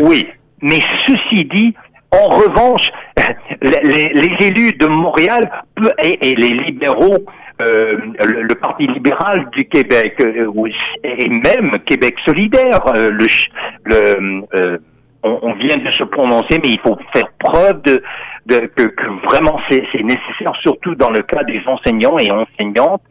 Oui, 0.00 0.28
mais 0.62 0.78
ceci 1.06 1.44
dit, 1.44 1.74
en 2.12 2.28
revanche, 2.28 2.90
les, 3.62 4.08
les 4.08 4.46
élus 4.46 4.72
de 4.74 4.86
Montréal 4.86 5.50
et, 6.02 6.34
les 6.34 6.50
libéraux, 6.50 7.24
euh, 7.60 7.98
le, 8.24 8.54
Parti 8.54 8.86
libéral 8.86 9.48
du 9.52 9.64
Québec 9.66 10.16
euh, 10.20 10.50
et 11.04 11.28
même 11.28 11.72
Québec 11.84 12.16
solidaire, 12.24 12.80
euh, 12.96 13.10
le, 13.10 13.26
le 13.84 14.80
on, 15.22 15.52
vient 15.54 15.76
de 15.76 15.90
se 15.90 16.04
prononcer, 16.04 16.58
mais 16.62 16.70
il 16.70 16.80
faut 16.80 16.96
faire 17.12 17.28
preuve 17.38 17.82
de, 17.82 18.02
que, 18.48 19.26
vraiment 19.26 19.58
c'est 19.68 19.82
nécessaire, 20.02 20.52
surtout 20.62 20.94
dans 20.94 21.10
le 21.10 21.22
cas 21.22 21.42
des 21.44 21.60
enseignants 21.66 22.18
et 22.18 22.30
enseignantes. 22.30 23.02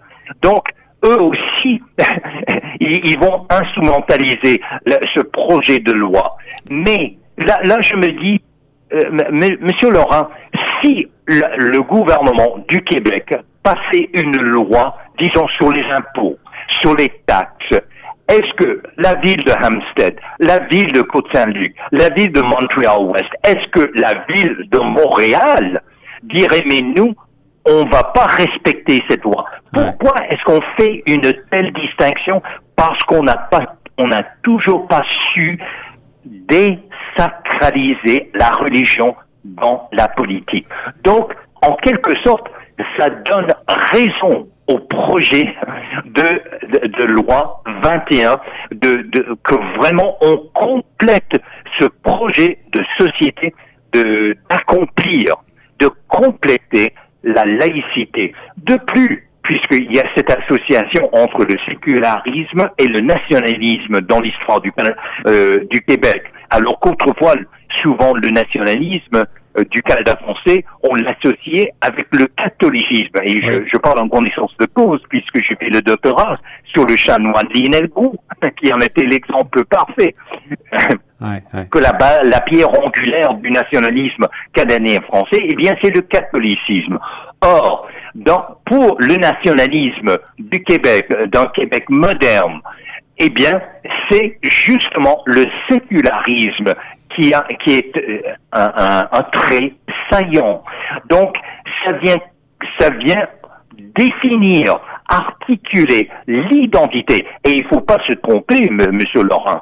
Donc, 0.41 0.65
eux 1.05 1.21
aussi, 1.21 1.81
ils, 2.79 3.19
vont 3.19 3.45
instrumentaliser 3.49 4.61
ce 5.15 5.21
projet 5.21 5.79
de 5.79 5.91
loi. 5.93 6.35
Mais 6.69 7.15
là, 7.37 7.81
je 7.81 7.95
me 7.95 8.07
dis, 8.21 8.41
euh, 8.93 9.57
Monsieur 9.61 9.91
Laurent, 9.91 10.29
si 10.81 11.07
le 11.27 11.79
gouvernement 11.81 12.57
du 12.67 12.81
Québec 12.83 13.33
passait 13.63 14.09
une 14.13 14.37
loi, 14.37 14.97
disons, 15.19 15.47
sur 15.57 15.71
les 15.71 15.83
impôts, 15.83 16.37
sur 16.67 16.95
les 16.95 17.09
taxes, 17.25 17.79
est-ce 18.29 18.53
que 18.53 18.81
la 18.97 19.15
ville 19.15 19.43
de 19.43 19.51
Hampstead, 19.51 20.15
la 20.39 20.59
ville 20.67 20.91
de 20.91 21.01
Côte-Saint-Luc, 21.01 21.75
la 21.91 22.09
ville 22.09 22.31
de 22.31 22.41
Montréal-Ouest, 22.41 23.29
est-ce 23.43 23.67
que 23.71 23.91
la 23.95 24.13
ville 24.29 24.67
de 24.71 24.79
Montréal 24.79 25.81
dirait, 26.23 26.63
mais 26.69 26.81
nous, 26.81 27.15
on 27.65 27.85
va 27.85 28.03
pas 28.03 28.27
respecter 28.27 29.03
cette 29.09 29.23
loi? 29.23 29.45
Pourquoi 29.73 30.13
est-ce 30.29 30.43
qu'on 30.43 30.61
fait 30.77 31.01
une 31.07 31.33
telle 31.51 31.73
distinction? 31.73 32.41
Parce 32.75 33.01
qu'on 33.03 33.23
n'a 33.23 33.35
pas, 33.35 33.75
on 33.97 34.07
n'a 34.07 34.23
toujours 34.43 34.87
pas 34.87 35.03
su 35.33 35.59
désacraliser 36.25 38.29
la 38.33 38.49
religion 38.49 39.15
dans 39.43 39.87
la 39.91 40.07
politique. 40.07 40.67
Donc, 41.03 41.33
en 41.61 41.73
quelque 41.75 42.17
sorte, 42.23 42.47
ça 42.97 43.09
donne 43.09 43.53
raison 43.91 44.47
au 44.67 44.79
projet 44.79 45.53
de, 46.05 46.87
de, 46.87 47.03
loi 47.05 47.58
21, 47.83 48.39
de, 48.71 49.37
que 49.43 49.77
vraiment 49.77 50.17
on 50.21 50.37
complète 50.53 51.41
ce 51.79 51.85
projet 52.03 52.59
de 52.71 52.83
société 52.97 53.53
de 53.93 54.35
d'accomplir, 54.49 55.35
de 55.79 55.89
compléter 56.07 56.93
la 57.23 57.45
laïcité. 57.45 58.33
De 58.57 58.75
plus, 58.75 59.27
puisqu'il 59.43 59.91
y 59.91 59.99
a 59.99 60.03
cette 60.15 60.29
association 60.29 61.09
entre 61.13 61.43
le 61.43 61.55
sécularisme 61.67 62.69
et 62.77 62.87
le 62.87 62.99
nationalisme 63.01 64.01
dans 64.01 64.19
l'histoire 64.19 64.61
du, 64.61 64.71
euh, 65.25 65.65
du 65.71 65.81
Québec, 65.81 66.23
alors 66.49 66.79
qu'autrefois, 66.79 67.33
souvent, 67.81 68.13
le 68.13 68.29
nationalisme 68.29 69.25
du 69.71 69.81
Canada 69.81 70.15
français, 70.21 70.63
on 70.83 70.95
l'associait 70.95 71.71
avec 71.81 72.07
le 72.11 72.27
catholicisme. 72.27 73.17
Et 73.23 73.43
je, 73.43 73.67
je, 73.71 73.77
parle 73.77 73.99
en 73.99 74.07
connaissance 74.07 74.51
de 74.59 74.65
cause, 74.65 75.01
puisque 75.09 75.43
j'ai 75.43 75.55
fait 75.55 75.69
le 75.69 75.81
doctorat 75.81 76.37
sur 76.65 76.85
le 76.85 76.95
chanoine 76.95 77.47
Linelgou, 77.53 78.15
qui 78.61 78.71
en 78.71 78.79
était 78.79 79.05
l'exemple 79.05 79.65
parfait. 79.65 80.13
que 81.71 81.79
la, 81.79 82.23
la 82.23 82.41
pierre 82.41 82.69
angulaire 82.69 83.33
du 83.35 83.51
nationalisme 83.51 84.27
canadien 84.53 85.01
français, 85.01 85.41
eh 85.43 85.55
bien, 85.55 85.75
c'est 85.81 85.93
le 85.93 86.01
catholicisme. 86.01 86.97
Or, 87.41 87.87
dans, 88.15 88.43
pour 88.65 88.97
le 88.99 89.15
nationalisme 89.15 90.17
du 90.37 90.63
Québec, 90.63 91.11
d'un 91.27 91.47
Québec 91.47 91.85
moderne, 91.89 92.61
eh 93.17 93.29
bien, 93.29 93.61
c'est 94.09 94.37
justement 94.43 95.21
le 95.25 95.45
sécularisme 95.69 96.73
qui, 97.15 97.33
a, 97.33 97.45
qui 97.63 97.73
est 97.73 97.97
euh, 97.97 98.21
un, 98.51 99.23
trait 99.31 99.73
saillant. 100.09 100.63
Donc, 101.09 101.35
ça 101.83 101.93
vient, 101.93 102.17
ça 102.79 102.89
vient 102.91 103.27
définir, 103.95 104.79
articuler 105.07 106.09
l'identité. 106.27 107.25
Et 107.45 107.51
il 107.51 107.63
ne 107.63 107.67
faut 107.69 107.81
pas 107.81 107.97
se 108.07 108.13
tromper, 108.13 108.69
Monsieur 108.69 109.23
Laurent. 109.23 109.61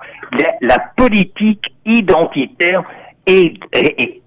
La, 0.62 0.78
politique 0.98 1.64
identitaire 1.86 2.84
est, 3.26 3.56
est, 3.72 4.22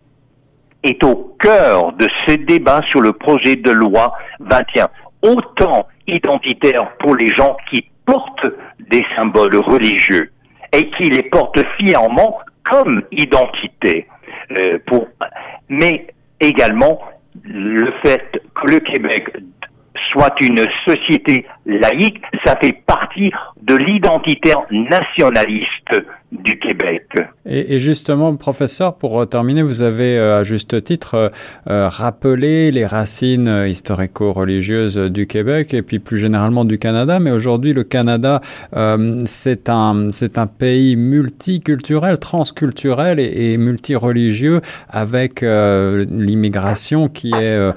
est 0.83 1.05
au 1.05 1.37
cœur 1.39 1.93
de 1.93 2.09
ce 2.27 2.35
débat 2.35 2.81
sur 2.89 3.01
le 3.01 3.13
projet 3.13 3.57
de 3.57 3.71
loi 3.71 4.15
21. 4.41 4.89
Autant 5.23 5.87
identitaire 6.07 6.91
pour 6.99 7.15
les 7.15 7.29
gens 7.29 7.57
qui 7.69 7.87
portent 8.07 8.47
des 8.91 9.05
symboles 9.15 9.57
religieux 9.57 10.33
et 10.73 10.89
qui 10.91 11.11
les 11.11 11.25
portent 11.25 11.63
fièrement 11.79 12.39
comme 12.65 13.03
identité. 13.13 14.07
Euh, 14.53 14.79
pour, 14.87 15.09
mais 15.69 16.07
également 16.41 17.01
le 17.45 17.93
fait 18.03 18.43
que 18.55 18.67
le 18.67 18.81
Québec 18.81 19.29
soit 20.09 20.41
une 20.41 20.67
société 20.85 21.47
laïque, 21.67 22.23
ça 22.45 22.57
fait 22.57 22.73
partie 22.87 23.31
de 23.63 23.77
l'identitaire 23.77 24.63
nationaliste 24.71 25.95
du 26.33 26.59
Québec. 26.59 27.07
Et, 27.45 27.79
justement, 27.81 28.35
professeur, 28.37 28.97
pour 28.97 29.29
terminer, 29.29 29.63
vous 29.63 29.83
avez 29.83 30.17
euh, 30.17 30.41
à 30.41 30.43
juste 30.45 30.85
titre 30.85 31.15
euh, 31.15 31.29
euh, 31.69 31.89
rappelé 31.89 32.71
les 32.71 32.87
racines 32.87 33.65
historico-religieuses 33.67 34.97
du 34.97 35.27
Québec 35.27 35.75
et 35.75 35.83
puis 35.83 35.99
plus 35.99 36.19
généralement 36.19 36.65
du 36.65 36.79
Canada. 36.79 37.19
Mais 37.19 37.33
aujourd'hui, 37.33 37.73
le 37.73 37.83
Canada, 37.83 38.41
c'est 39.25 39.69
un 39.69 40.11
un 40.37 40.47
pays 40.47 40.97
multiculturel, 40.97 42.19
transculturel 42.19 43.19
et 43.19 43.57
multireligieux 43.57 44.61
avec 44.89 45.43
l'immigration 45.43 47.09
qui 47.09 47.33
est 47.35 47.73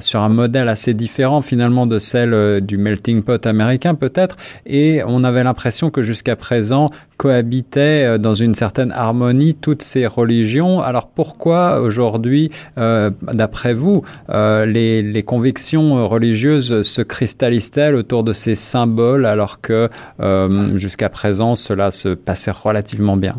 sur 0.00 0.20
un 0.20 0.28
modèle 0.28 0.68
assez 0.68 0.94
différent 0.94 1.35
finalement 1.42 1.86
de 1.86 1.98
celle 1.98 2.60
du 2.60 2.76
melting 2.76 3.22
pot 3.22 3.46
américain 3.46 3.94
peut-être. 3.94 4.36
Et 4.66 5.02
on 5.06 5.24
avait 5.24 5.44
l'impression 5.44 5.90
que 5.90 6.02
jusqu'à 6.02 6.36
présent 6.36 6.90
cohabitaient 7.16 8.04
euh, 8.04 8.18
dans 8.18 8.34
une 8.34 8.54
certaine 8.54 8.92
harmonie 8.92 9.54
toutes 9.54 9.82
ces 9.82 10.06
religions. 10.06 10.80
Alors 10.80 11.08
pourquoi 11.08 11.80
aujourd'hui, 11.80 12.50
euh, 12.78 13.10
d'après 13.22 13.74
vous, 13.74 14.04
euh, 14.30 14.66
les, 14.66 15.22
convictions 15.26 16.06
religieuses 16.08 16.82
se 16.82 17.02
cristallisent-elles 17.02 17.94
autour 17.94 18.22
de 18.22 18.32
ces 18.32 18.54
symboles 18.54 19.26
alors 19.26 19.60
que 19.60 19.88
jusqu'à 20.74 21.08
présent 21.08 21.56
cela 21.56 21.90
se 21.90 22.10
passait 22.10 22.52
relativement 22.52 23.16
bien? 23.16 23.36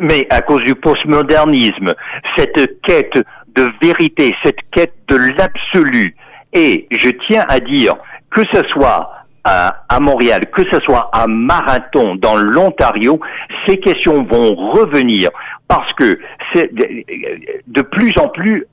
Mais 0.00 0.26
à 0.30 0.40
cause 0.40 0.62
du 0.62 0.74
postmodernisme, 0.74 1.94
cette 2.36 2.80
quête 2.82 3.18
de 3.54 3.68
vérité, 3.80 4.34
cette 4.42 4.58
quête 4.72 4.94
de 5.08 5.16
l'absolu, 5.16 6.16
et 6.54 6.86
je 6.96 7.10
tiens 7.26 7.44
à 7.48 7.60
dire 7.60 7.94
que 8.30 8.42
ce 8.52 8.62
soit 8.68 9.10
à, 9.44 10.00
Montréal, 10.00 10.42
que 10.56 10.62
ce 10.72 10.80
soit 10.80 11.10
à 11.12 11.26
Marathon 11.26 12.14
dans 12.16 12.36
l'Ontario, 12.36 13.20
ces 13.66 13.78
questions 13.78 14.24
vont 14.24 14.54
revenir 14.72 15.30
parce 15.68 15.92
que 15.94 16.18
c'est 16.54 16.70
de 16.74 17.82
plus 17.82 18.16
en 18.18 18.28
plus 18.28 18.66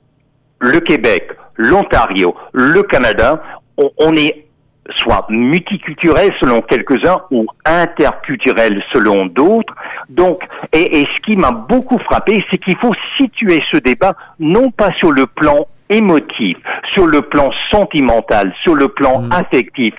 le 0.60 0.80
Québec, 0.80 1.30
l'Ontario, 1.56 2.34
le 2.52 2.82
Canada, 2.84 3.42
on, 3.76 4.14
est 4.14 4.46
soit 4.96 5.26
multiculturel 5.28 6.30
selon 6.40 6.62
quelques-uns 6.62 7.20
ou 7.30 7.46
interculturel 7.64 8.82
selon 8.92 9.26
d'autres. 9.26 9.74
Donc, 10.08 10.42
et, 10.72 11.00
et 11.00 11.08
ce 11.14 11.20
qui 11.20 11.36
m'a 11.36 11.50
beaucoup 11.50 11.98
frappé, 11.98 12.42
c'est 12.50 12.58
qu'il 12.58 12.78
faut 12.78 12.94
situer 13.16 13.60
ce 13.70 13.76
débat 13.76 14.14
non 14.38 14.70
pas 14.70 14.90
sur 14.98 15.10
le 15.10 15.26
plan 15.26 15.66
émotif, 15.88 16.56
sur 16.92 17.06
le 17.06 17.22
plan 17.22 17.50
sentimental, 17.70 18.52
sur 18.62 18.74
le 18.74 18.88
plan 18.88 19.22
mm. 19.22 19.32
affectif. 19.32 19.94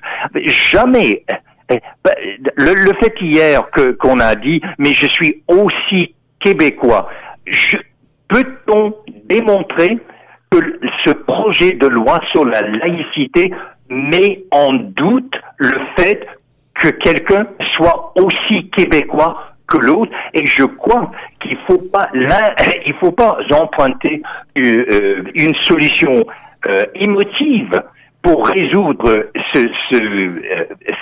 Jamais. 0.46 1.24
Eh, 1.70 1.80
ben, 2.04 2.14
le, 2.56 2.94
fait 3.02 3.14
hier 3.22 3.70
que 3.72 3.92
qu'on 3.92 4.20
a 4.20 4.36
dit, 4.36 4.62
mais 4.78 4.94
je 4.94 5.08
suis 5.08 5.44
aussi 5.48 6.14
québécois. 6.40 7.10
Peut-on 8.28 8.96
démontrer 9.26 9.98
que 10.50 10.80
ce 11.04 11.12
projet 11.12 11.74
de 11.74 11.88
loi 11.88 12.20
sur 12.32 12.46
la 12.46 12.62
laïcité 12.62 13.52
met 13.90 14.44
en 14.52 14.74
doute 14.74 15.34
le 15.58 15.80
fait 15.98 16.28
que 16.80 16.90
quelqu'un 16.90 17.48
soit 17.72 18.14
aussi 18.16 18.70
québécois 18.72 19.53
l'autre. 19.78 20.12
Et 20.34 20.46
je 20.46 20.64
crois 20.64 21.12
qu'il 21.40 21.58
faut 21.68 21.78
pas 21.78 22.10
il 22.14 22.94
faut 23.00 23.12
pas 23.12 23.38
emprunter 23.52 24.22
euh, 24.58 24.86
euh, 24.92 25.24
une 25.36 25.56
solution 25.56 26.26
euh, 26.68 26.86
émotive 26.96 27.82
pour 28.22 28.48
résoudre 28.48 29.30
ce, 29.54 29.68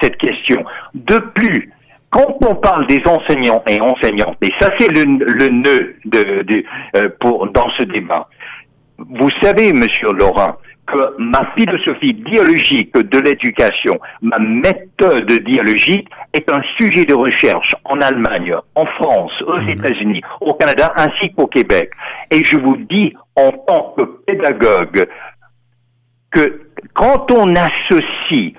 cette 0.02 0.18
question. 0.18 0.64
De 0.96 1.20
plus, 1.20 1.72
quand 2.10 2.38
on 2.42 2.56
parle 2.56 2.88
des 2.88 3.02
enseignants 3.06 3.64
et 3.68 3.80
enseignantes, 3.80 4.38
et 4.42 4.52
ça 4.60 4.70
c'est 4.80 4.92
le, 4.92 5.04
le 5.24 5.48
nœud 5.50 5.96
de, 6.06 6.42
de 6.42 7.08
pour 7.20 7.48
dans 7.52 7.70
ce 7.78 7.84
débat. 7.84 8.28
Vous 8.98 9.30
savez, 9.42 9.72
Monsieur 9.72 10.12
Laurent, 10.14 10.58
que 10.92 11.16
ma 11.18 11.52
philosophie 11.58 12.14
dialogique 12.14 12.94
de 12.94 13.20
l'éducation, 13.20 14.00
ma 14.22 14.38
méthode 14.40 15.32
dialogique 15.46 16.08
est 16.34 16.52
un 16.52 16.62
sujet 16.78 17.06
de 17.06 17.14
recherche 17.14 17.76
en 17.86 18.02
Allemagne, 18.02 18.56
en 18.76 18.86
France, 18.86 19.32
aux 19.48 19.60
mhm. 19.60 19.70
États-Unis, 19.70 20.22
au 20.42 20.54
Canada 20.54 20.94
ainsi 20.96 21.34
qu'au 21.34 21.48
Québec. 21.48 21.92
Et 22.30 22.44
je 22.46 22.58
vous 22.58 22.78
dis 22.90 23.14
en 23.36 23.52
tant 23.52 23.96
que 23.98 24.04
pédagogue 24.26 25.08
que 26.32 26.62
quand 26.94 27.32
on 27.32 27.56
associe 27.56 28.54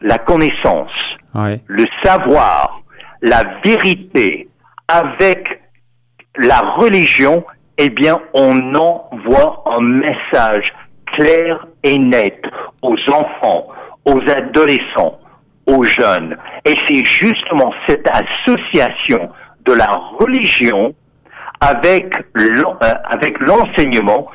la 0.00 0.18
connaissance, 0.18 0.92
le 1.66 1.84
savoir, 2.02 2.80
la 3.22 3.42
vérité 3.64 4.48
avec 4.88 5.60
la 6.36 6.60
religion, 6.76 7.44
eh 7.78 7.90
bien, 7.90 8.20
on 8.34 8.74
envoie 8.74 9.64
un 9.66 9.80
message 9.80 10.72
clair 11.14 11.66
et 11.82 11.98
net 11.98 12.40
aux 12.82 12.96
enfants, 13.10 13.68
aux 14.04 14.20
adolescents, 14.28 15.18
aux 15.66 15.82
jeunes. 15.82 16.36
Et 16.64 16.74
c'est 16.86 17.04
justement 17.04 17.72
cette 17.88 18.06
association 18.10 19.30
de 19.64 19.72
la 19.72 19.90
religion 20.18 20.94
avec 21.60 22.14
euh, 22.36 23.30
l'enseignement 23.40 24.26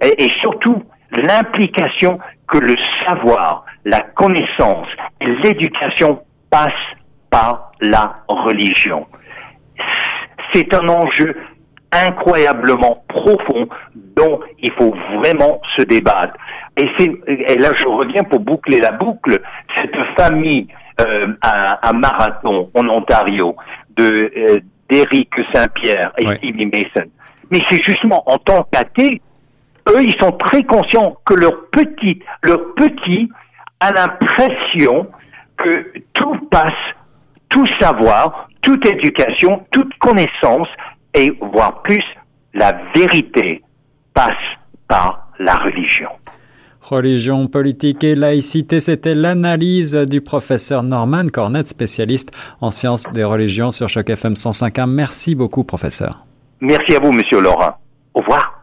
et 0.00 0.28
surtout 0.40 0.82
l'implication 1.10 2.18
que 2.46 2.58
le 2.58 2.76
savoir, 3.04 3.64
la 3.84 4.00
connaissance 4.00 4.86
l'éducation 5.20 6.22
passent 6.50 6.72
par 7.30 7.72
la 7.80 8.20
religion. 8.28 9.06
C'est 10.52 10.72
un 10.74 10.88
enjeu 10.88 11.36
incroyablement 11.92 13.04
profond 13.08 13.68
dont 13.94 14.40
il 14.58 14.70
faut 14.72 14.94
vraiment 15.16 15.60
se 15.76 15.82
débattre. 15.82 16.34
Et, 16.76 16.86
et 17.28 17.56
là, 17.56 17.70
je 17.76 17.86
reviens 17.86 18.24
pour 18.24 18.40
boucler 18.40 18.78
la 18.80 18.92
boucle. 18.92 19.40
Cette 19.76 19.96
famille 20.16 20.68
euh, 21.00 21.28
à, 21.42 21.92
Marathon, 21.92 22.70
en 22.74 22.88
Ontario, 22.88 23.54
de 23.96 24.32
euh, 24.36 24.60
d'Éric 24.90 25.30
Saint-Pierre 25.52 26.12
et 26.18 26.26
Stevie 26.36 26.66
Mason. 26.66 27.08
Mais 27.50 27.60
c'est 27.68 27.82
justement 27.84 28.28
en 28.28 28.36
tant 28.38 28.64
qu'athée, 28.72 29.22
eux, 29.88 30.02
ils 30.02 30.16
sont 30.20 30.32
très 30.32 30.64
conscients 30.64 31.16
que 31.24 31.34
leur 31.34 31.66
petit, 31.70 32.20
leur 32.42 32.74
petit 32.74 33.28
a 33.78 33.92
l'impression 33.92 35.06
que 35.56 35.92
tout 36.14 36.36
passe, 36.50 36.72
tout 37.48 37.66
savoir, 37.80 38.48
toute 38.62 38.84
éducation, 38.86 39.64
toute 39.70 39.92
connaissance 39.98 40.68
et 41.14 41.32
voire 41.52 41.82
plus, 41.82 42.04
la 42.54 42.78
vérité 42.94 43.62
passe 44.14 44.32
par 44.88 45.28
la 45.38 45.56
religion. 45.56 46.08
Religion, 46.80 47.48
politique 47.48 48.02
et 48.02 48.14
laïcité, 48.14 48.80
c'était 48.80 49.14
l'analyse 49.14 49.94
du 49.94 50.22
professeur 50.22 50.82
Norman 50.82 51.28
Cornette, 51.28 51.68
spécialiste 51.68 52.30
en 52.60 52.70
sciences 52.70 53.04
des 53.12 53.24
religions 53.24 53.72
sur 53.72 53.88
Choc 53.88 54.08
FM 54.08 54.32
105.1. 54.32 54.90
Merci 54.90 55.34
beaucoup, 55.34 55.64
professeur. 55.64 56.24
Merci 56.60 56.96
à 56.96 57.00
vous, 57.00 57.12
monsieur 57.12 57.40
Laurent. 57.40 57.76
Au 58.14 58.20
revoir. 58.20 58.57